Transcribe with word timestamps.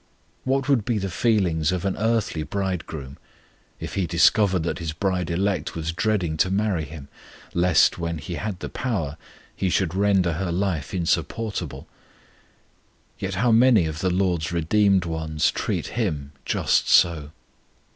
What 0.45 0.67
would 0.67 0.83
be 0.83 0.97
the 0.97 1.11
feelings 1.11 1.71
of 1.71 1.85
an 1.85 1.95
earthly 1.95 2.41
bridegroom 2.41 3.19
if 3.79 3.93
he 3.93 4.07
discovered 4.07 4.63
that 4.63 4.79
his 4.79 4.93
bride 4.93 5.29
elect 5.29 5.75
was 5.75 5.91
dreading 5.91 6.37
to 6.37 6.49
marry 6.49 6.85
him, 6.85 7.07
lest, 7.53 7.99
when 7.99 8.17
he 8.17 8.33
had 8.33 8.61
the 8.61 8.67
power, 8.69 9.15
he 9.55 9.69
should 9.69 9.93
render 9.93 10.33
her 10.33 10.51
life 10.51 10.95
insupportable? 10.95 11.87
Yet 13.19 13.35
how 13.35 13.51
many 13.51 13.85
of 13.85 13.99
the 13.99 14.09
LORD'S 14.09 14.51
redeemed 14.51 15.05
ones 15.05 15.51
treat 15.51 15.85
Him 15.89 16.31
just 16.45 16.89
so! 16.89 17.29